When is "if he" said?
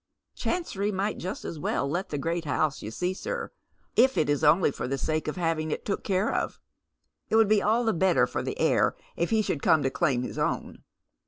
9.15-9.43